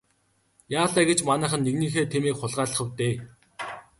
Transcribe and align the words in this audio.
Яалаа 0.81 1.03
гэж 1.09 1.19
манайхан 1.29 1.61
нэгнийхээ 1.63 2.05
тэмээг 2.11 2.35
хулгайлах 2.37 2.79
вэ 2.85 2.91
дээ. 2.99 3.15